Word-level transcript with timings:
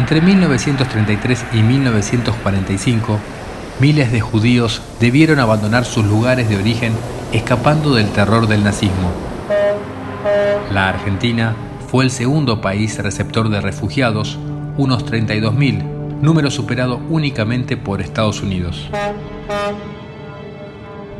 Entre 0.00 0.22
1933 0.22 1.44
y 1.52 1.58
1945, 1.58 3.18
miles 3.80 4.10
de 4.10 4.22
judíos 4.22 4.80
debieron 4.98 5.38
abandonar 5.40 5.84
sus 5.84 6.06
lugares 6.06 6.48
de 6.48 6.56
origen 6.56 6.94
escapando 7.34 7.94
del 7.94 8.08
terror 8.08 8.46
del 8.46 8.64
nazismo. 8.64 9.12
La 10.72 10.88
Argentina 10.88 11.54
fue 11.90 12.04
el 12.04 12.10
segundo 12.10 12.62
país 12.62 12.96
receptor 12.96 13.50
de 13.50 13.60
refugiados, 13.60 14.38
unos 14.78 15.04
32.000, 15.04 15.84
número 16.22 16.50
superado 16.50 16.98
únicamente 17.10 17.76
por 17.76 18.00
Estados 18.00 18.40
Unidos. 18.40 18.88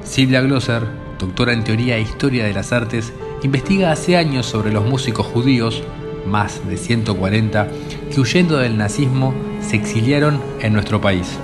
Silvia 0.03 0.41
Glosser, 0.41 0.87
doctora 1.19 1.53
en 1.53 1.65
teoría 1.65 1.99
e 1.99 2.01
historia 2.01 2.47
de 2.47 2.55
las 2.55 2.73
artes, 2.73 3.13
investiga 3.43 3.93
hace 3.93 4.17
años 4.17 4.47
sobre 4.47 4.73
los 4.73 4.87
músicos 4.87 5.27
judíos, 5.27 5.83
más 6.27 6.67
de 6.69 6.77
140, 6.77 7.69
que 8.13 8.21
huyendo 8.21 8.59
del 8.59 8.77
nazismo 8.77 9.33
se 9.61 9.77
exiliaron 9.77 10.41
en 10.61 10.73
nuestro 10.73 11.01
país. 11.01 11.39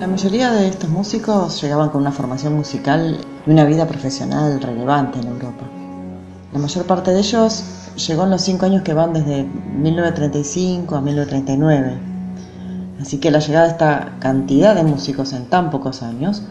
La 0.00 0.06
mayoría 0.06 0.50
de 0.52 0.68
estos 0.68 0.90
músicos 0.90 1.60
llegaban 1.62 1.88
con 1.90 2.02
una 2.02 2.12
formación 2.12 2.54
musical 2.54 3.18
y 3.46 3.50
una 3.50 3.64
vida 3.64 3.86
profesional 3.86 4.60
relevante 4.60 5.18
en 5.18 5.28
Europa. 5.28 5.64
La 6.52 6.58
mayor 6.58 6.84
parte 6.84 7.12
de 7.12 7.20
ellos 7.20 7.64
llegó 7.96 8.24
en 8.24 8.30
los 8.30 8.42
cinco 8.42 8.66
años 8.66 8.82
que 8.82 8.92
van 8.92 9.14
desde 9.14 9.44
1935 9.44 10.96
a 10.96 11.00
1939. 11.00 11.98
Así 13.00 13.18
que 13.18 13.30
la 13.30 13.38
llegada 13.38 13.64
de 13.64 13.72
esta 13.72 14.12
cantidad 14.20 14.74
de 14.74 14.84
músicos 14.84 15.32
en 15.32 15.46
tan 15.46 15.70
pocos 15.70 16.02
años 16.02 16.42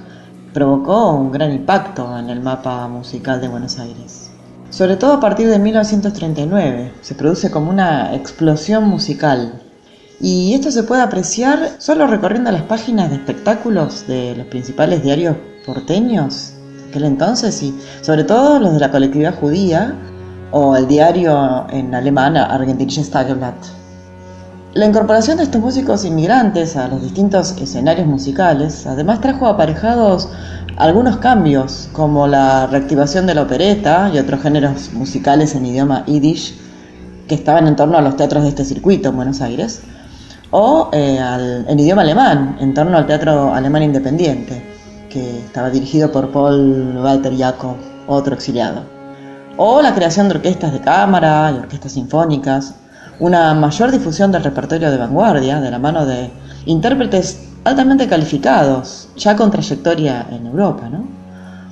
provocó 0.53 1.11
un 1.11 1.31
gran 1.31 1.51
impacto 1.51 2.17
en 2.17 2.29
el 2.29 2.41
mapa 2.41 2.87
musical 2.87 3.39
de 3.39 3.47
Buenos 3.47 3.79
Aires. 3.79 4.31
Sobre 4.69 4.95
todo 4.95 5.13
a 5.13 5.19
partir 5.19 5.49
de 5.49 5.59
1939, 5.59 6.93
se 7.01 7.15
produce 7.15 7.51
como 7.51 7.69
una 7.69 8.15
explosión 8.15 8.87
musical. 8.87 9.61
Y 10.19 10.53
esto 10.53 10.71
se 10.71 10.83
puede 10.83 11.01
apreciar 11.01 11.75
solo 11.79 12.07
recorriendo 12.07 12.51
las 12.51 12.61
páginas 12.63 13.09
de 13.09 13.15
espectáculos 13.15 14.05
de 14.07 14.35
los 14.35 14.47
principales 14.47 15.03
diarios 15.03 15.35
porteños 15.65 16.53
de 16.77 16.89
aquel 16.89 17.05
entonces 17.05 17.61
y 17.63 17.73
sobre 18.01 18.23
todo 18.23 18.59
los 18.59 18.73
de 18.73 18.79
la 18.79 18.91
colectividad 18.91 19.39
judía 19.39 19.95
o 20.51 20.75
el 20.75 20.87
diario 20.87 21.65
en 21.69 21.95
alemán 21.95 22.37
Argentinisches 22.37 23.09
Tageblatt. 23.09 23.80
La 24.73 24.85
incorporación 24.85 25.35
de 25.35 25.43
estos 25.43 25.59
músicos 25.59 26.05
inmigrantes 26.05 26.77
a 26.77 26.87
los 26.87 27.01
distintos 27.01 27.57
escenarios 27.57 28.07
musicales 28.07 28.87
además 28.87 29.19
trajo 29.19 29.47
aparejados 29.47 30.29
algunos 30.77 31.17
cambios 31.17 31.89
como 31.91 32.25
la 32.25 32.67
reactivación 32.67 33.27
de 33.27 33.35
la 33.35 33.41
opereta 33.41 34.09
y 34.13 34.17
otros 34.17 34.41
géneros 34.41 34.93
musicales 34.93 35.55
en 35.55 35.65
idioma 35.65 36.05
yiddish 36.05 36.57
que 37.27 37.35
estaban 37.35 37.67
en 37.67 37.75
torno 37.75 37.97
a 37.97 38.01
los 38.01 38.15
teatros 38.15 38.43
de 38.43 38.49
este 38.49 38.63
circuito 38.63 39.09
en 39.09 39.17
Buenos 39.17 39.41
Aires 39.41 39.81
o 40.51 40.89
eh, 40.93 41.19
en 41.67 41.77
idioma 41.77 42.03
alemán 42.03 42.55
en 42.61 42.73
torno 42.73 42.97
al 42.97 43.07
teatro 43.07 43.53
alemán 43.53 43.83
independiente 43.83 44.63
que 45.09 45.39
estaba 45.39 45.69
dirigido 45.69 46.13
por 46.13 46.31
Paul 46.31 46.97
Walter 46.97 47.37
Jakob, 47.37 47.75
otro 48.07 48.33
exiliado. 48.33 48.83
O 49.57 49.81
la 49.81 49.93
creación 49.93 50.29
de 50.29 50.35
orquestas 50.35 50.71
de 50.71 50.79
cámara 50.79 51.51
y 51.53 51.59
orquestas 51.59 51.91
sinfónicas, 51.91 52.75
una 53.19 53.53
mayor 53.53 53.91
difusión 53.91 54.31
del 54.31 54.43
repertorio 54.43 54.91
de 54.91 54.97
vanguardia 54.97 55.59
de 55.59 55.71
la 55.71 55.79
mano 55.79 56.05
de 56.05 56.29
intérpretes 56.65 57.49
altamente 57.63 58.07
calificados, 58.07 59.09
ya 59.15 59.35
con 59.35 59.51
trayectoria 59.51 60.27
en 60.31 60.47
Europa, 60.47 60.89
¿no? 60.89 61.05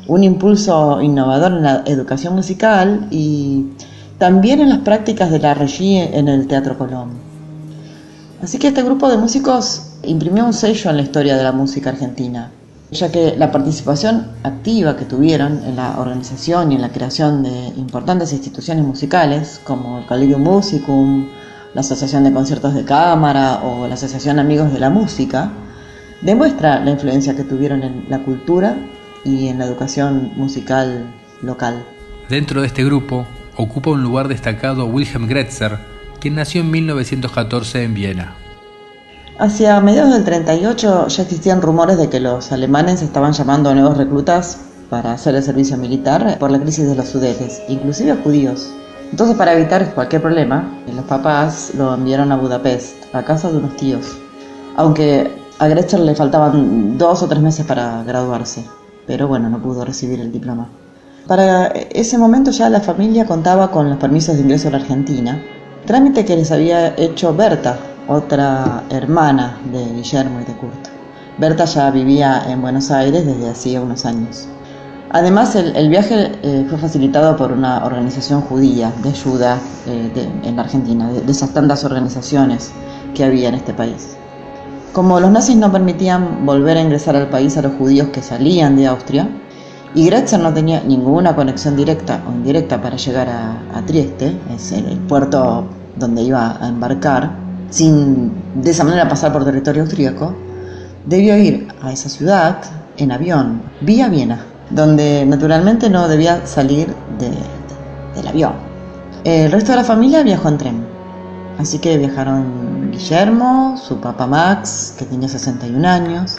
un 0.08 0.24
impulso 0.24 1.02
innovador 1.02 1.52
en 1.54 1.64
la 1.64 1.84
educación 1.86 2.36
musical 2.36 3.08
y 3.12 3.68
también 4.18 4.60
en 4.60 4.70
las 4.70 4.80
prácticas 4.80 5.30
de 5.30 5.40
la 5.40 5.54
regie 5.54 6.18
en 6.18 6.28
el 6.28 6.48
Teatro 6.48 6.78
Colón. 6.78 7.12
Así 8.42 8.58
que 8.58 8.70
este 8.70 8.84
grupo 8.84 9.08
de 9.08 9.18
músicos 9.18 9.94
imprimió 10.04 10.46
un 10.46 10.54
sello 10.54 10.90
en 10.90 10.98
la 10.98 11.04
historia 11.04 11.38
de 11.38 11.44
la 11.44 11.52
música 11.52 11.92
argentina, 11.92 12.52
ya 12.92 13.12
que 13.12 13.36
la 13.38 13.52
participación 13.52 14.28
activa 14.44 14.98
que 14.98 15.06
tuvieron 15.06 15.64
en 15.64 15.76
la 15.76 16.00
organización 16.00 16.72
y 16.72 16.76
en 16.76 16.82
la 16.82 16.90
creación 16.90 17.44
de 17.44 17.68
importantes 17.78 18.34
instituciones 18.34 18.84
musicales 18.84 19.62
como 19.64 20.00
el 20.00 20.06
Collegium 20.06 20.42
Musicum, 20.42 21.28
la 21.74 21.82
Asociación 21.82 22.24
de 22.24 22.34
Conciertos 22.34 22.74
de 22.74 22.86
Cámara 22.86 23.62
o 23.64 23.88
la 23.88 23.94
Asociación 23.94 24.40
Amigos 24.40 24.74
de 24.74 24.80
la 24.80 24.90
Música, 24.90 25.52
demuestra 26.22 26.80
la 26.84 26.92
influencia 26.92 27.36
que 27.36 27.44
tuvieron 27.44 27.84
en 27.84 28.06
la 28.10 28.20
cultura 28.20 28.76
y 29.24 29.48
en 29.48 29.60
la 29.60 29.66
educación 29.66 30.32
musical 30.36 31.06
local. 31.42 31.86
Dentro 32.28 32.62
de 32.62 32.68
este 32.68 32.84
grupo 32.84 33.28
ocupa 33.56 33.92
un 33.92 34.02
lugar 34.02 34.28
destacado 34.28 34.86
Wilhelm 34.86 35.28
Gretzer, 35.28 35.78
quien 36.20 36.36
nació 36.36 36.62
en 36.62 36.72
1914 36.72 37.84
en 37.84 37.94
Viena. 37.94 38.39
Hacia 39.40 39.80
mediados 39.80 40.12
del 40.12 40.26
38 40.26 41.08
ya 41.08 41.24
existían 41.24 41.62
rumores 41.62 41.98
de 41.98 42.10
que 42.10 42.20
los 42.20 42.52
alemanes 42.52 43.02
estaban 43.02 43.32
llamando 43.32 43.70
a 43.70 43.74
nuevos 43.74 43.96
reclutas 43.96 44.58
para 44.90 45.14
hacer 45.14 45.34
el 45.34 45.42
servicio 45.42 45.78
militar 45.78 46.38
por 46.40 46.52
la 46.52 46.60
crisis 46.60 46.90
de 46.90 46.96
los 46.96 47.08
sudetes, 47.08 47.62
inclusive 47.70 48.12
a 48.12 48.18
judíos. 48.18 48.70
Entonces 49.12 49.38
para 49.38 49.54
evitar 49.54 49.94
cualquier 49.96 50.22
problema, 50.22 50.70
los 50.94 51.06
papás 51.06 51.72
lo 51.78 51.94
enviaron 51.94 52.34
a 52.34 52.36
Budapest, 52.36 52.96
a 53.16 53.24
casa 53.24 53.50
de 53.50 53.60
unos 53.60 53.78
tíos, 53.78 54.08
aunque 54.76 55.32
a 55.58 55.70
Gretchen 55.70 56.06
le 56.06 56.16
faltaban 56.16 56.98
dos 56.98 57.24
o 57.24 57.28
tres 57.30 57.42
meses 57.42 57.66
para 57.66 58.04
graduarse, 58.04 58.66
pero 59.08 59.30
bueno, 59.30 59.50
no 59.50 59.62
pudo 59.62 59.86
recibir 59.86 60.20
el 60.20 60.34
diploma. 60.34 60.68
Para 61.28 61.68
ese 61.68 62.18
momento 62.18 62.52
ya 62.52 62.70
la 62.70 62.82
familia 62.82 63.26
contaba 63.26 63.72
con 63.72 63.88
los 63.88 64.00
permisos 64.00 64.36
de 64.36 64.42
ingreso 64.42 64.68
a 64.68 64.72
la 64.72 64.78
Argentina, 64.80 65.42
trámite 65.86 66.26
que 66.26 66.36
les 66.36 66.52
había 66.52 66.94
hecho 66.98 67.34
Berta, 67.34 67.80
otra 68.10 68.84
hermana 68.90 69.58
de 69.72 69.86
Guillermo 69.94 70.42
y 70.42 70.46
de 70.46 70.54
Kurt. 70.54 70.88
Berta 71.38 71.64
ya 71.66 71.90
vivía 71.92 72.44
en 72.50 72.62
Buenos 72.62 72.92
Aires 72.92 73.26
desde 73.26 73.50
hacía 73.50 73.80
unos 73.80 74.06
años. 74.06 74.48
Además, 75.12 75.56
el, 75.56 75.90
viaje 75.90 76.34
eh, 76.44 76.66
fue 76.70 76.78
facilitado 76.78 77.38
por 77.38 77.52
una 77.52 77.86
organización 77.86 78.42
judía 78.42 78.92
de 79.02 79.10
ayuda 79.10 79.58
eh, 79.88 80.30
en 80.44 80.56
la 80.56 80.64
Argentina, 80.64 81.12
de, 81.12 81.32
esas 81.32 81.54
tantas 81.54 81.84
organizaciones 81.84 82.72
que 83.16 83.24
había 83.24 83.50
en 83.50 83.56
este 83.56 83.74
país. 83.74 84.18
Como 84.92 85.20
los 85.20 85.32
nazis 85.32 85.56
no 85.56 85.72
permitían 85.72 86.46
volver 86.46 86.78
a 86.78 86.82
ingresar 86.82 87.16
al 87.16 87.30
país 87.30 87.58
a 87.58 87.62
los 87.62 87.74
judíos 87.74 88.10
que 88.10 88.22
salían 88.22 88.76
de 88.76 88.88
Austria, 88.88 89.30
y 89.96 90.06
Gretzer 90.06 90.40
no 90.40 90.54
tenía 90.54 90.82
ninguna 90.82 91.36
conexión 91.36 91.76
directa 91.76 92.22
o 92.28 92.32
indirecta 92.32 92.80
para 92.80 92.96
llegar 92.98 93.30
a, 93.30 93.82
Trieste, 93.88 94.38
es 94.54 94.72
el 94.72 95.00
puerto 95.08 95.68
donde 95.96 96.22
iba 96.22 96.58
a 96.62 96.68
embarcar, 96.68 97.49
sin 97.70 98.32
de 98.62 98.72
esa 98.72 98.84
manera 98.84 99.08
pasar 99.08 99.32
por 99.32 99.46
territorio 99.46 99.84
austríaco, 99.84 100.36
debió 101.06 101.38
ir 101.38 101.68
a 101.82 101.92
esa 101.92 102.10
ciudad 102.10 102.58
en 102.98 103.12
avión, 103.12 103.62
vía 103.82 104.10
Viena, 104.10 104.40
donde 104.70 105.26
naturalmente 105.26 105.90
no 105.90 106.08
debía 106.08 106.46
salir 106.46 106.94
del 107.18 108.28
avión. 108.28 108.54
El 109.24 109.52
resto 109.52 109.72
de 109.72 109.78
la 109.78 109.84
familia 109.84 110.24
viajó 110.24 110.50
en 110.50 110.58
tren, 110.58 110.86
así 111.58 111.80
que 111.80 111.98
viajaron 111.98 112.92
Guillermo, 112.92 113.76
su 113.78 114.00
papá 114.00 114.28
Max, 114.28 114.96
que 114.98 115.06
tenía 115.06 115.30
61 115.30 115.88
años, 115.88 116.38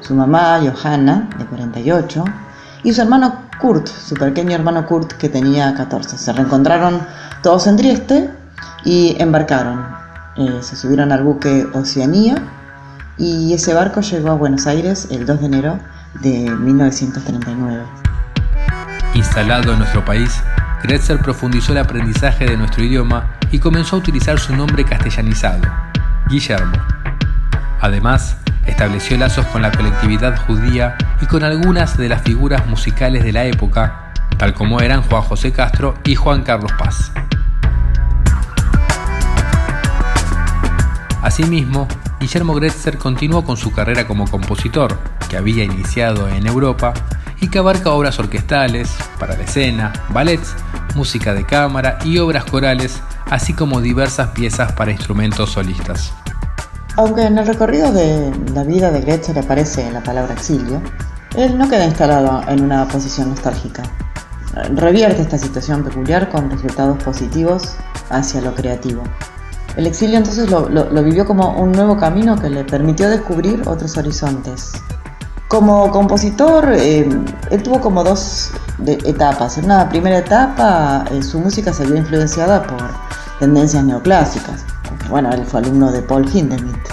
su 0.00 0.14
mamá 0.14 0.60
Johanna, 0.60 1.28
de 1.38 1.46
48, 1.46 2.24
y 2.82 2.92
su 2.92 3.00
hermano 3.00 3.34
Kurt, 3.60 3.88
su 3.88 4.14
pequeño 4.14 4.54
hermano 4.54 4.86
Kurt, 4.86 5.12
que 5.14 5.28
tenía 5.28 5.74
14. 5.74 6.18
Se 6.18 6.32
reencontraron 6.32 7.00
todos 7.42 7.66
en 7.66 7.76
Trieste 7.76 8.30
y 8.84 9.16
embarcaron. 9.18 10.03
Eh, 10.36 10.58
se 10.62 10.74
subieron 10.74 11.12
al 11.12 11.22
buque 11.22 11.66
Oceanía 11.74 12.34
y 13.16 13.52
ese 13.54 13.72
barco 13.72 14.00
llegó 14.00 14.30
a 14.30 14.34
Buenos 14.34 14.66
Aires 14.66 15.06
el 15.12 15.26
2 15.26 15.40
de 15.40 15.46
enero 15.46 15.78
de 16.20 16.50
1939. 16.50 17.82
Instalado 19.14 19.72
en 19.72 19.78
nuestro 19.78 20.04
país, 20.04 20.42
Gretzer 20.82 21.20
profundizó 21.20 21.70
el 21.72 21.78
aprendizaje 21.78 22.46
de 22.46 22.56
nuestro 22.56 22.82
idioma 22.82 23.36
y 23.52 23.60
comenzó 23.60 23.94
a 23.94 24.00
utilizar 24.00 24.40
su 24.40 24.56
nombre 24.56 24.84
castellanizado, 24.84 25.62
Guillermo. 26.28 26.76
Además, 27.80 28.36
estableció 28.66 29.16
lazos 29.16 29.46
con 29.46 29.62
la 29.62 29.70
colectividad 29.70 30.36
judía 30.46 30.96
y 31.20 31.26
con 31.26 31.44
algunas 31.44 31.96
de 31.96 32.08
las 32.08 32.22
figuras 32.22 32.66
musicales 32.66 33.22
de 33.22 33.32
la 33.32 33.44
época, 33.44 34.12
tal 34.36 34.52
como 34.52 34.80
eran 34.80 35.02
Juan 35.02 35.22
José 35.22 35.52
Castro 35.52 35.94
y 36.04 36.16
Juan 36.16 36.42
Carlos 36.42 36.72
Paz. 36.76 37.12
Asimismo, 41.24 41.88
Guillermo 42.20 42.52
Gretzer 42.52 42.98
continuó 42.98 43.46
con 43.46 43.56
su 43.56 43.72
carrera 43.72 44.06
como 44.06 44.30
compositor, 44.30 44.98
que 45.30 45.38
había 45.38 45.64
iniciado 45.64 46.28
en 46.28 46.46
Europa 46.46 46.92
y 47.40 47.48
que 47.48 47.60
abarca 47.60 47.92
obras 47.92 48.18
orquestales, 48.18 48.94
para 49.18 49.34
la 49.34 49.44
escena, 49.44 49.90
ballets, 50.10 50.54
música 50.94 51.32
de 51.32 51.46
cámara 51.46 51.98
y 52.04 52.18
obras 52.18 52.44
corales, 52.44 53.00
así 53.30 53.54
como 53.54 53.80
diversas 53.80 54.28
piezas 54.28 54.72
para 54.72 54.92
instrumentos 54.92 55.52
solistas. 55.52 56.12
Aunque 56.96 57.22
en 57.22 57.38
el 57.38 57.46
recorrido 57.46 57.90
de 57.90 58.30
la 58.54 58.62
vida 58.62 58.90
de 58.90 59.00
Gretzer 59.00 59.38
aparece 59.38 59.90
la 59.92 60.02
palabra 60.02 60.34
exilio, 60.34 60.82
Él 61.36 61.56
no 61.56 61.70
queda 61.70 61.86
instalado 61.86 62.42
en 62.48 62.62
una 62.62 62.86
posición 62.86 63.30
nostálgica. 63.30 63.82
Revierte 64.74 65.22
esta 65.22 65.38
situación 65.38 65.84
peculiar 65.84 66.28
con 66.28 66.50
resultados 66.50 67.02
positivos 67.02 67.76
hacia 68.10 68.42
lo 68.42 68.54
creativo. 68.54 69.02
El 69.76 69.86
exilio 69.86 70.18
entonces 70.18 70.50
lo, 70.50 71.02
vivió 71.02 71.26
como 71.26 71.56
un 71.60 71.72
nuevo 71.72 71.96
camino 71.96 72.36
que 72.36 72.48
le 72.48 72.64
permitió 72.64 73.08
descubrir 73.08 73.62
otros 73.66 73.96
horizontes. 73.96 74.72
Como 75.48 75.90
compositor, 75.90 76.72
eh, 76.72 77.08
él 77.50 77.62
tuvo 77.62 77.80
como 77.80 78.04
dos 78.04 78.52
etapas. 78.86 79.58
En 79.58 79.66
una 79.66 79.88
primera 79.88 80.18
etapa, 80.18 81.04
eh, 81.10 81.22
su 81.22 81.40
música 81.40 81.72
se 81.72 81.84
vio 81.86 81.96
influenciada 81.96 82.62
por 82.62 82.82
tendencias 83.40 83.84
neoclásicas. 83.84 84.64
Bueno, 85.10 85.30
él 85.32 85.44
fue 85.44 85.60
alumno 85.60 85.90
de 85.90 86.02
Paul 86.02 86.28
Hindemith. 86.32 86.88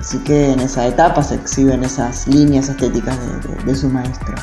Así 0.00 0.18
que 0.18 0.52
en 0.52 0.60
esa 0.60 0.86
etapa 0.86 1.22
se 1.22 1.34
exhiben 1.34 1.82
esas 1.84 2.26
líneas 2.28 2.68
estéticas 2.68 3.16
de, 3.64 3.74
su 3.74 3.88
maestro. 3.88 4.34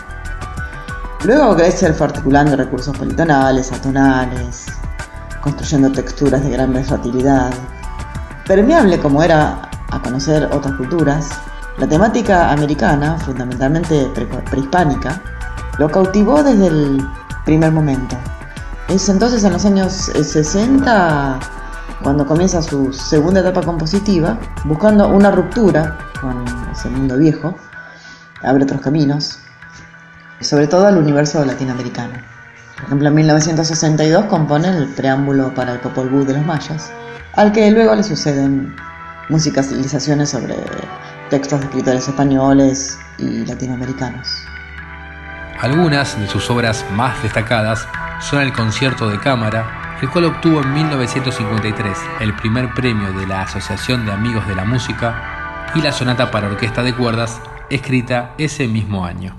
Luego 1.24 1.56
Grecia 1.56 1.94
fue 1.94 2.08
articulando 2.08 2.56
recursos 2.56 2.98
politonales, 2.98 3.72
atonales, 3.72 4.66
construyendo 5.44 5.92
texturas 5.92 6.42
de 6.44 6.50
gran 6.50 6.74
versatilidad. 6.74 7.54
Permeable 8.48 9.00
como 9.00 9.22
era 9.22 9.70
a 9.92 10.02
conocer 10.02 10.50
otras 10.52 10.76
culturas, 10.76 11.30
la 11.78 11.88
temática 11.88 12.52
americana, 12.52 13.18
fundamentalmente 13.18 14.10
prehispánica, 14.50 15.22
lo 15.78 15.90
cautivó 15.90 16.44
desde 16.44 16.68
el 16.68 17.08
primer 17.46 17.72
momento. 17.72 18.16
Es 18.88 19.10
entonces 19.10 19.44
en 19.44 19.54
los 19.54 19.66
años 19.66 19.94
60 19.94 21.40
cuando 22.02 22.26
comienza 22.26 22.62
su 22.62 22.92
segunda 22.92 23.40
etapa 23.40 23.62
compositiva, 23.62 24.38
buscando 24.66 25.08
una 25.08 25.32
ruptura 25.32 25.98
con 26.22 26.44
ese 26.72 26.90
mundo 26.90 27.18
viejo, 27.18 27.56
abre 28.44 28.64
otros 28.64 28.82
caminos, 28.82 29.40
sobre 30.42 30.68
todo 30.68 30.86
al 30.86 30.98
universo 30.98 31.44
latinoamericano. 31.46 32.14
Por 32.76 32.86
ejemplo, 32.86 33.08
en 33.08 33.16
1962 33.16 34.26
compone 34.26 34.70
el 34.70 34.88
preámbulo 34.90 35.54
para 35.54 35.74
el 35.74 35.80
Popol 35.80 36.10
Vuh 36.10 36.26
de 36.26 36.34
los 36.34 36.46
mayas, 36.46 36.92
al 37.34 37.52
que 37.52 37.70
luego 37.72 37.96
le 37.96 38.04
suceden 38.04 38.76
musicalizaciones 39.30 40.30
sobre 40.30 40.56
textos 41.30 41.60
de 41.60 41.66
escritores 41.68 42.08
españoles 42.08 42.98
y 43.18 43.46
latinoamericanos. 43.46 44.28
Algunas 45.62 46.20
de 46.20 46.28
sus 46.28 46.50
obras 46.50 46.84
más 46.94 47.22
destacadas 47.24 47.88
son 48.20 48.42
el 48.42 48.52
concierto 48.52 49.10
de 49.10 49.20
cámara 49.20 49.84
el 50.04 50.10
cual 50.10 50.26
obtuvo 50.26 50.62
en 50.62 50.74
1953 50.74 51.98
el 52.20 52.36
primer 52.36 52.74
premio 52.74 53.14
de 53.14 53.26
la 53.26 53.44
Asociación 53.44 54.06
de 54.06 54.12
Amigos 54.12 54.46
de 54.50 54.56
la 54.56 54.66
Música 54.66 55.72
y 55.76 55.82
la 55.82 55.94
sonata 55.94 56.30
para 56.30 56.48
orquesta 56.48 56.84
de 56.84 56.94
cuerdas, 56.94 57.42
escrita 57.70 58.34
ese 58.38 58.68
mismo 58.68 59.06
año. 59.06 59.34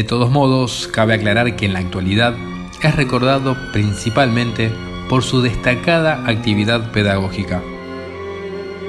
De 0.00 0.04
todos 0.04 0.30
modos, 0.30 0.88
cabe 0.90 1.12
aclarar 1.12 1.56
que 1.56 1.66
en 1.66 1.74
la 1.74 1.80
actualidad 1.80 2.34
es 2.82 2.96
recordado 2.96 3.54
principalmente 3.70 4.72
por 5.10 5.22
su 5.22 5.42
destacada 5.42 6.24
actividad 6.26 6.90
pedagógica. 6.90 7.60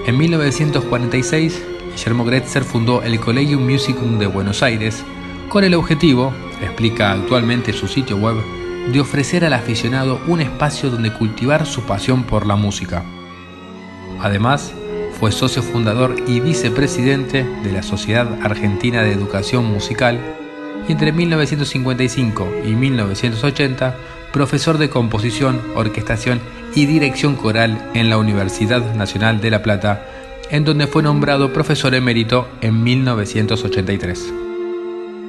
En 0.06 0.18
1946, 0.18 1.66
Guillermo 1.92 2.24
Gretzer 2.24 2.64
fundó 2.64 3.04
el 3.04 3.20
Collegium 3.20 3.70
Musicum 3.70 4.20
de 4.20 4.28
Buenos 4.28 4.64
Aires 4.64 5.04
con 5.50 5.66
el 5.66 5.74
objetivo, 5.74 6.32
explica 6.62 7.12
actualmente 7.12 7.74
su 7.74 7.90
sitio 7.90 8.16
web, 8.16 8.38
de 8.94 9.02
ofrecer 9.02 9.44
al 9.44 9.52
aficionado 9.52 10.22
un 10.28 10.40
espacio 10.40 10.90
donde 10.90 11.12
cultivar 11.12 11.66
su 11.66 11.82
pasión 11.82 12.24
por 12.24 12.48
la 12.48 12.56
música. 12.56 13.04
Además, 14.22 14.74
fue 15.20 15.34
socio 15.34 15.62
fundador 15.62 16.16
y 16.26 16.40
vicepresidente 16.40 17.44
de 17.44 17.72
la 17.74 17.84
Sociedad 17.84 18.30
Argentina 18.42 19.04
de 19.04 19.12
Educación 19.12 19.66
Musical 19.66 20.38
y 20.88 20.92
entre 20.92 21.12
1955 21.12 22.48
y 22.66 22.76
1980 22.76 23.96
profesor 24.32 24.78
de 24.78 24.90
composición, 24.90 25.62
orquestación 25.76 26.40
y 26.76 26.86
dirección 26.86 27.36
coral 27.36 27.90
en 27.94 28.10
la 28.10 28.18
Universidad 28.18 28.96
Nacional 28.96 29.42
de 29.42 29.52
La 29.52 29.62
Plata, 29.62 30.06
en 30.50 30.64
donde 30.64 30.88
fue 30.88 31.04
nombrado 31.04 31.54
profesor 31.54 31.94
emérito 31.96 32.48
en 32.62 32.84
1983. 32.84 34.34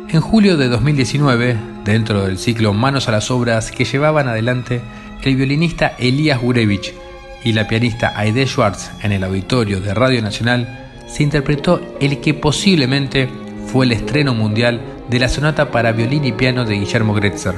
En 0.08 0.20
julio 0.20 0.56
de 0.56 0.68
2019, 0.68 1.56
dentro 1.84 2.24
del 2.26 2.38
ciclo 2.38 2.72
Manos 2.72 3.08
a 3.08 3.12
las 3.12 3.30
Obras 3.30 3.70
que 3.70 3.84
llevaban 3.84 4.28
adelante 4.28 4.80
el 5.22 5.36
violinista 5.36 5.94
Elías 5.98 6.40
Gurevich 6.40 6.94
y 7.44 7.52
la 7.52 7.66
pianista 7.66 8.12
Aide 8.16 8.46
Schwartz 8.46 8.90
en 9.02 9.12
el 9.12 9.24
auditorio 9.24 9.80
de 9.80 9.94
Radio 9.94 10.20
Nacional, 10.22 10.90
se 11.06 11.22
interpretó 11.22 11.80
el 12.00 12.20
que 12.20 12.34
posiblemente 12.34 13.28
fue 13.66 13.86
el 13.86 13.92
estreno 13.92 14.34
mundial 14.34 14.80
de 15.08 15.18
la 15.18 15.28
sonata 15.28 15.70
para 15.70 15.92
violín 15.92 16.24
y 16.24 16.32
piano 16.32 16.64
de 16.64 16.74
Guillermo 16.74 17.14
Gretzer, 17.14 17.54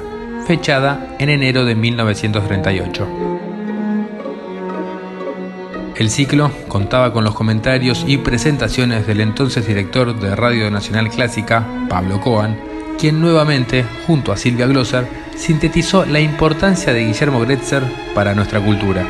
fechada 0.47 1.17
en 1.19 1.29
enero 1.29 1.65
de 1.65 1.75
1938. 1.75 3.09
El 5.97 6.11
ciclo 6.11 6.51
contaba 6.69 7.13
con 7.13 7.23
los 7.23 7.35
comentarios 7.35 8.05
y 8.07 8.19
presentaciones 8.19 9.07
del 9.07 9.21
entonces 9.21 9.67
director 9.67 10.19
de 10.19 10.35
Radio 10.35 10.69
Nacional 10.71 11.09
Clásica, 11.09 11.65
Pablo 11.89 12.21
Coan, 12.21 12.59
quien 12.99 13.21
nuevamente, 13.21 13.85
junto 14.07 14.33
a 14.33 14.37
Silvia 14.37 14.67
Glosser, 14.67 15.07
sintetizó 15.37 16.05
la 16.05 16.21
importancia 16.21 16.93
de 16.93 17.07
Guillermo 17.07 17.41
Gretzer 17.41 17.83
para 18.15 18.35
nuestra 18.35 18.61
cultura. 18.61 19.07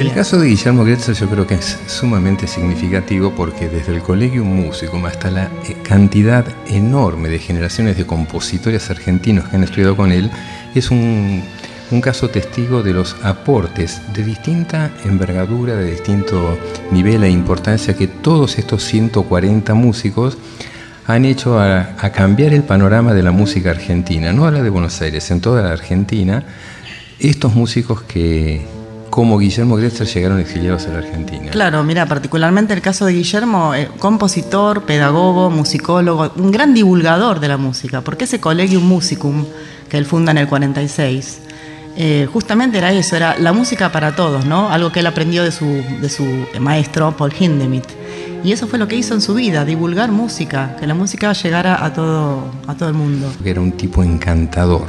El 0.00 0.14
caso 0.14 0.38
de 0.38 0.48
Guillermo 0.48 0.82
Gretzer 0.82 1.14
yo 1.14 1.28
creo 1.28 1.46
que 1.46 1.56
es 1.56 1.78
sumamente 1.86 2.46
significativo 2.46 3.34
porque 3.36 3.68
desde 3.68 3.94
el 3.94 4.00
Colegio 4.00 4.46
Músico 4.46 4.96
hasta 5.06 5.30
la 5.30 5.50
eh, 5.68 5.76
cantidad 5.82 6.46
enorme 6.68 7.28
de 7.28 7.38
generaciones 7.38 7.98
de 7.98 8.06
compositores 8.06 8.88
argentinos 8.88 9.46
que 9.46 9.56
han 9.56 9.62
estudiado 9.62 9.98
con 9.98 10.10
él, 10.10 10.30
es 10.74 10.90
un, 10.90 11.42
caso 12.00 12.30
testigo 12.30 12.82
de 12.82 12.94
los 12.94 13.14
aportes 13.22 14.00
de 14.14 14.24
distinta 14.24 14.90
envergadura, 15.04 15.74
de 15.74 15.90
distinto 15.90 16.58
nivel 16.90 17.22
e 17.22 17.30
importancia 17.30 17.94
que 17.94 18.08
todos 18.08 18.58
estos 18.58 18.82
140 18.84 19.74
músicos 19.74 20.38
han 21.06 21.26
hecho 21.26 21.60
a, 21.60 21.94
a 21.98 22.10
cambiar 22.10 22.54
el 22.54 22.62
panorama 22.62 23.12
de 23.12 23.22
la 23.22 23.32
música 23.32 23.72
argentina, 23.72 24.32
no 24.32 24.46
a 24.46 24.50
la 24.50 24.62
de 24.62 24.70
Buenos 24.70 24.98
Aires, 25.02 25.30
en 25.30 25.42
toda 25.42 25.60
la 25.60 25.72
Argentina, 25.72 26.42
estos 27.18 27.54
músicos 27.54 28.00
que 28.00 28.79
como 29.10 29.38
Guillermo 29.38 29.76
Gretzer 29.76 30.06
llegaron 30.06 30.38
exiliados 30.38 30.86
a 30.86 30.90
la 30.90 30.98
Argentina. 30.98 31.50
Claro, 31.50 31.82
mira, 31.82 32.06
particularmente 32.06 32.72
el 32.72 32.80
caso 32.80 33.04
de 33.04 33.12
Guillermo, 33.12 33.74
eh, 33.74 33.88
compositor, 33.98 34.84
pedagogo, 34.84 35.50
musicólogo, 35.50 36.32
un 36.36 36.50
gran 36.50 36.72
divulgador 36.72 37.40
de 37.40 37.48
la 37.48 37.56
música, 37.56 38.00
porque 38.00 38.24
ese 38.24 38.40
Collegium 38.40 38.84
Musicum 38.84 39.44
que 39.90 39.98
él 39.98 40.06
funda 40.06 40.30
en 40.30 40.38
el 40.38 40.48
46, 40.48 41.40
eh, 41.96 42.28
justamente 42.32 42.78
era 42.78 42.92
eso, 42.92 43.16
era 43.16 43.36
la 43.38 43.52
música 43.52 43.90
para 43.90 44.14
todos, 44.14 44.46
¿no? 44.46 44.70
Algo 44.70 44.92
que 44.92 45.00
él 45.00 45.06
aprendió 45.06 45.42
de 45.42 45.50
su, 45.50 45.66
de 46.00 46.08
su 46.08 46.24
maestro, 46.60 47.14
Paul 47.16 47.32
Hindemith. 47.38 47.86
Y 48.42 48.52
eso 48.52 48.66
fue 48.68 48.78
lo 48.78 48.88
que 48.88 48.96
hizo 48.96 49.12
en 49.12 49.20
su 49.20 49.34
vida, 49.34 49.66
divulgar 49.66 50.10
música, 50.10 50.76
que 50.80 50.86
la 50.86 50.94
música 50.94 51.32
llegara 51.34 51.84
a 51.84 51.92
todo, 51.92 52.44
a 52.66 52.74
todo 52.74 52.88
el 52.88 52.94
mundo. 52.94 53.30
Era 53.44 53.60
un 53.60 53.72
tipo 53.72 54.02
encantador 54.02 54.86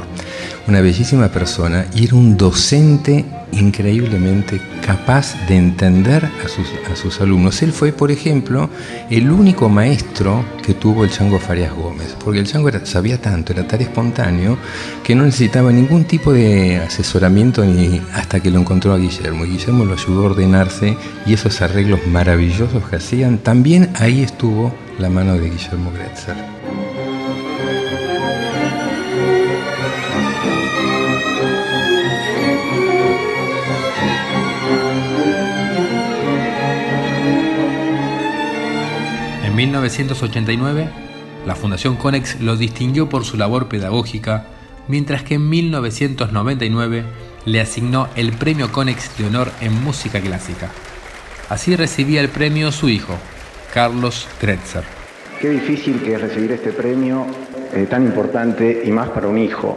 una 0.66 0.80
bellísima 0.80 1.28
persona 1.28 1.86
y 1.94 2.04
era 2.04 2.16
un 2.16 2.36
docente 2.36 3.24
increíblemente 3.52 4.60
capaz 4.84 5.34
de 5.46 5.56
entender 5.56 6.24
a 6.24 6.48
sus, 6.48 6.66
a 6.90 6.96
sus 6.96 7.20
alumnos. 7.20 7.62
Él 7.62 7.72
fue, 7.72 7.92
por 7.92 8.10
ejemplo, 8.10 8.70
el 9.10 9.30
único 9.30 9.68
maestro 9.68 10.44
que 10.64 10.74
tuvo 10.74 11.04
el 11.04 11.10
Chango 11.10 11.38
Farias 11.38 11.72
Gómez, 11.74 12.16
porque 12.22 12.40
el 12.40 12.46
Chango 12.46 12.70
sabía 12.84 13.20
tanto, 13.20 13.52
era 13.52 13.66
tan 13.66 13.80
espontáneo, 13.80 14.56
que 15.04 15.14
no 15.14 15.24
necesitaba 15.24 15.70
ningún 15.72 16.04
tipo 16.04 16.32
de 16.32 16.78
asesoramiento 16.78 17.64
ni 17.64 18.00
hasta 18.14 18.40
que 18.40 18.50
lo 18.50 18.58
encontró 18.58 18.92
a 18.92 18.98
Guillermo. 18.98 19.44
Y 19.44 19.50
Guillermo 19.50 19.84
lo 19.84 19.94
ayudó 19.94 20.22
a 20.22 20.30
ordenarse 20.30 20.96
y 21.26 21.34
esos 21.34 21.60
arreglos 21.60 22.06
maravillosos 22.06 22.88
que 22.88 22.96
hacían, 22.96 23.38
también 23.38 23.90
ahí 23.94 24.22
estuvo 24.22 24.74
la 24.98 25.10
mano 25.10 25.34
de 25.34 25.50
Guillermo 25.50 25.92
Gretzer. 25.92 26.81
En 39.52 39.56
1989, 39.56 40.88
la 41.46 41.54
Fundación 41.54 41.96
Conex 41.96 42.40
lo 42.40 42.56
distinguió 42.56 43.10
por 43.10 43.26
su 43.26 43.36
labor 43.36 43.68
pedagógica, 43.68 44.46
mientras 44.88 45.24
que 45.24 45.34
en 45.34 45.50
1999 45.50 47.02
le 47.44 47.60
asignó 47.60 48.08
el 48.16 48.32
Premio 48.32 48.72
Conex 48.72 49.18
de 49.18 49.26
Honor 49.26 49.48
en 49.60 49.74
Música 49.84 50.20
Clásica. 50.20 50.70
Así 51.50 51.76
recibía 51.76 52.22
el 52.22 52.30
premio 52.30 52.72
su 52.72 52.88
hijo, 52.88 53.12
Carlos 53.74 54.26
Kretzer. 54.40 54.84
Qué 55.38 55.50
difícil 55.50 56.00
que 56.00 56.14
es 56.14 56.22
recibir 56.22 56.52
este 56.52 56.72
premio 56.72 57.26
eh, 57.74 57.86
tan 57.90 58.06
importante 58.06 58.84
y 58.86 58.90
más 58.90 59.10
para 59.10 59.28
un 59.28 59.36
hijo. 59.36 59.76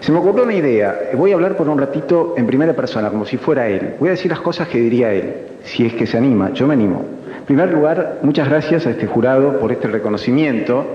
Se 0.00 0.10
me 0.10 0.20
ocurrió 0.20 0.44
una 0.44 0.54
idea. 0.54 1.10
Voy 1.18 1.32
a 1.32 1.34
hablar 1.34 1.58
por 1.58 1.68
un 1.68 1.78
ratito 1.78 2.32
en 2.38 2.46
primera 2.46 2.72
persona, 2.74 3.10
como 3.10 3.26
si 3.26 3.36
fuera 3.36 3.68
él. 3.68 3.94
Voy 4.00 4.08
a 4.08 4.12
decir 4.12 4.30
las 4.30 4.40
cosas 4.40 4.68
que 4.68 4.78
diría 4.78 5.12
él, 5.12 5.34
si 5.64 5.84
es 5.84 5.92
que 5.92 6.06
se 6.06 6.16
anima. 6.16 6.50
Yo 6.54 6.66
me 6.66 6.72
animo. 6.72 7.11
En 7.42 7.46
primer 7.46 7.72
lugar, 7.72 8.20
muchas 8.22 8.48
gracias 8.48 8.86
a 8.86 8.90
este 8.90 9.08
jurado 9.08 9.58
por 9.58 9.72
este 9.72 9.88
reconocimiento, 9.88 10.86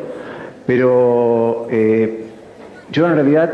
pero 0.65 1.67
eh, 1.69 2.23
yo 2.89 3.05
en 3.05 3.15
realidad 3.15 3.51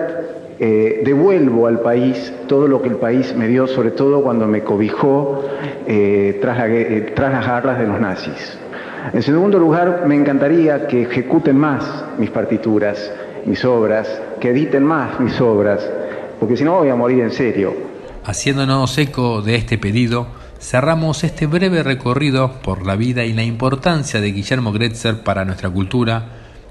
eh, 0.60 1.02
devuelvo 1.04 1.66
al 1.66 1.80
país 1.80 2.32
todo 2.48 2.68
lo 2.68 2.84
que 2.84 2.90
el 2.90 2.98
país 2.98 3.36
me 3.36 3.48
dio, 3.48 3.66
sobre 3.66 3.90
todo 3.90 4.22
cuando 4.22 4.46
me 4.46 4.62
cobijó 4.62 5.44
eh, 5.88 6.38
tras, 6.40 6.60
tras 7.16 7.34
las 7.34 7.48
garras 7.48 7.80
de 7.80 7.88
los 7.88 8.00
nazis. 8.00 8.60
En 9.12 9.24
segundo 9.24 9.58
lugar, 9.58 10.04
me 10.06 10.14
encantaría 10.14 10.86
que 10.86 11.02
ejecuten 11.02 11.58
más 11.58 12.06
mis 12.20 12.30
partituras, 12.30 13.12
mis 13.44 13.66
obras, 13.66 14.22
que 14.40 14.52
editen 14.52 14.84
más 14.84 15.20
mis 15.20 15.42
obras, 15.42 15.90
porque 16.40 16.56
si 16.56 16.64
no 16.64 16.76
voy 16.76 16.90
a 16.90 16.96
morir 16.96 17.24
en 17.24 17.32
serio. 17.32 17.74
Haciéndonos 18.24 18.96
eco 19.00 19.42
de 19.42 19.56
este 19.56 19.80
pedido, 19.80 20.28
cerramos 20.64 21.26
este 21.26 21.46
breve 21.46 21.84
recorrido 21.84 22.62
por 22.62 22.86
la 22.86 22.96
vida 22.96 23.26
y 23.26 23.34
la 23.34 23.44
importancia 23.44 24.22
de 24.22 24.32
Guillermo 24.32 24.72
Gretzer 24.72 25.22
para 25.22 25.44
nuestra 25.44 25.70
cultura, 25.70 26.30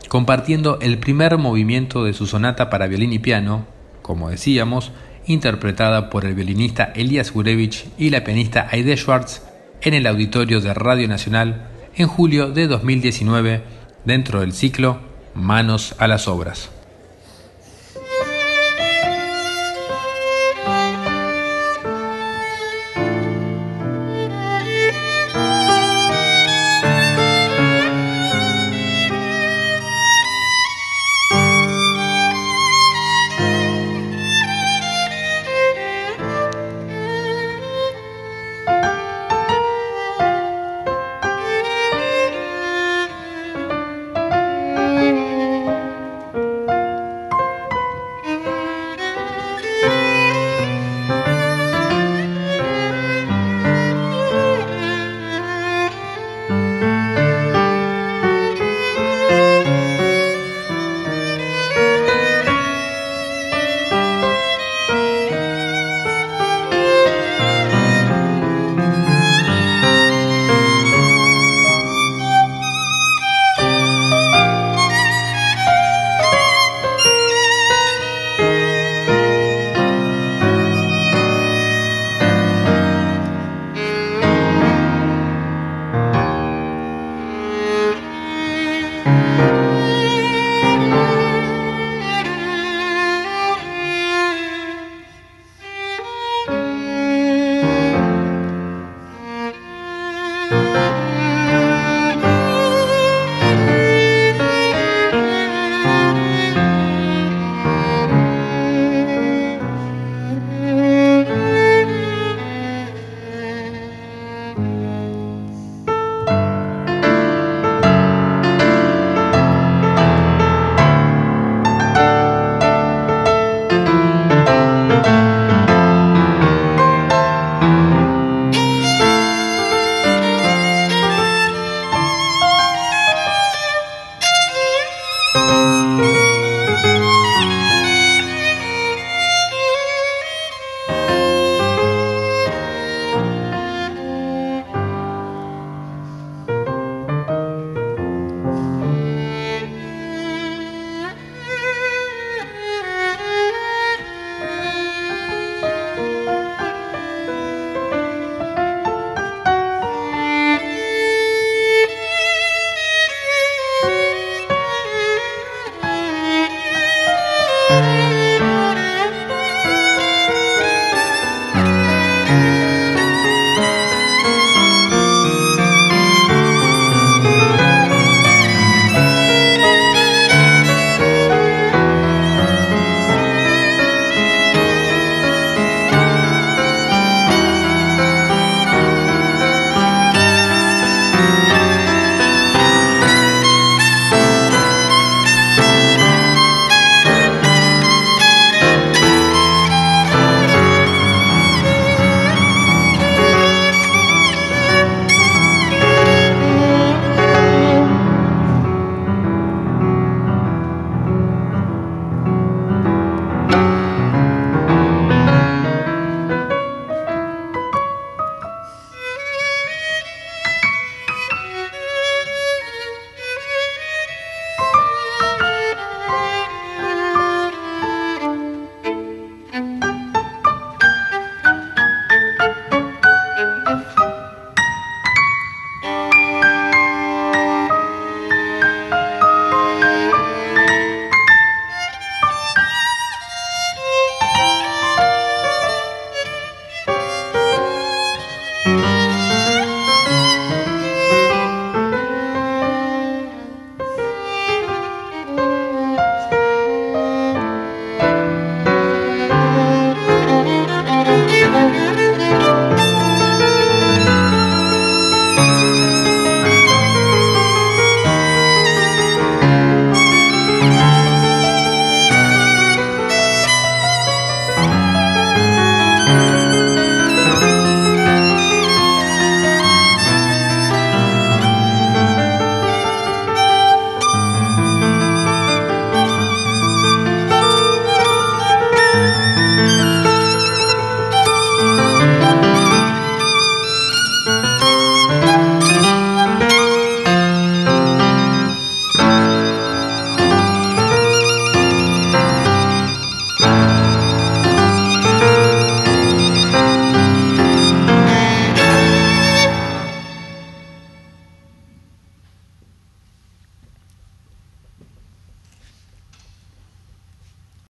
compartiendo 0.09 0.79
el 0.81 0.99
primer 0.99 1.37
movimiento 1.37 2.03
de 2.03 2.15
su 2.15 2.27
sonata 2.27 2.71
para 2.71 2.87
violín 2.87 3.13
y 3.13 3.19
piano, 3.19 3.67
como 4.01 4.31
decíamos, 4.31 4.93
interpretada 5.27 6.09
por 6.09 6.25
el 6.25 6.35
violinista 6.35 6.93
Elias 6.97 7.33
Gurevich 7.33 7.87
y 7.99 8.09
la 8.09 8.25
pianista 8.25 8.67
Aide 8.71 8.97
Schwartz 8.97 9.43
en 9.83 9.93
el 9.93 10.07
auditorio 10.07 10.63
de 10.63 10.73
Radio 10.73 11.07
Nacional 11.07 11.69
en 11.95 12.09
julio 12.09 12.51
de 12.51 12.69
2019 12.69 13.63
dentro 14.07 14.41
del 14.41 14.55
ciclo 14.55 15.01
Manos 15.35 15.95
a 15.99 16.09
las 16.09 16.29
Obras. 16.29 16.71